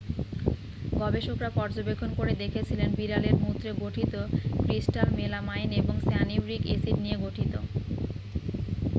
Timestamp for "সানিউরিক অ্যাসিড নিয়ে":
6.03-7.17